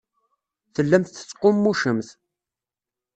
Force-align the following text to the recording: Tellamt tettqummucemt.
Tellamt 0.73 1.13
tettqummucemt. 1.15 2.09